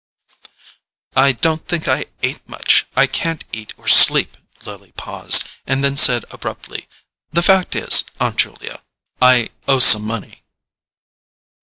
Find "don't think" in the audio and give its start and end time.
1.33-1.87